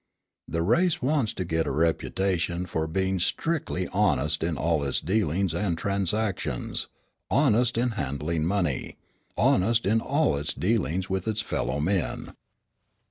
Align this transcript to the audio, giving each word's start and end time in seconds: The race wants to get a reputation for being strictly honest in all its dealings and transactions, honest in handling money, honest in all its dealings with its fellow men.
The 0.47 0.63
race 0.63 0.99
wants 0.99 1.31
to 1.35 1.45
get 1.45 1.67
a 1.67 1.71
reputation 1.71 2.65
for 2.65 2.87
being 2.87 3.19
strictly 3.19 3.87
honest 3.89 4.41
in 4.43 4.57
all 4.57 4.83
its 4.83 4.99
dealings 4.99 5.53
and 5.53 5.77
transactions, 5.77 6.87
honest 7.29 7.77
in 7.77 7.91
handling 7.91 8.43
money, 8.45 8.97
honest 9.37 9.85
in 9.85 10.01
all 10.01 10.37
its 10.37 10.53
dealings 10.55 11.07
with 11.07 11.27
its 11.27 11.41
fellow 11.41 11.79
men. 11.79 12.33